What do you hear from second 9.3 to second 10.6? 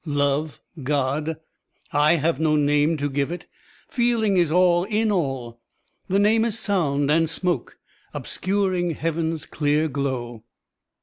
clear glow.